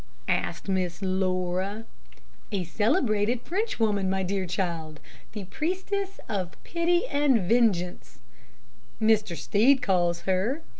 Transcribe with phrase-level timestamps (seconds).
[0.27, 1.85] asked Miss Laura.
[2.51, 4.99] "A celebrated Frenchwoman, my dear child,
[5.33, 8.17] 'the priestess of pity and vengeance,'
[8.99, 9.37] Mr.
[9.37, 10.63] Stead calls her.